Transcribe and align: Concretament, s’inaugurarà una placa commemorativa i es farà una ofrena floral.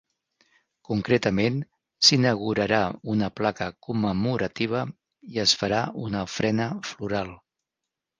Concretament, 0.87 1.57
s’inaugurarà 2.07 2.79
una 3.15 3.29
placa 3.41 3.67
commemorativa 3.89 4.81
i 5.35 5.43
es 5.45 5.53
farà 5.61 5.83
una 6.07 6.25
ofrena 6.31 6.67
floral. 6.93 7.31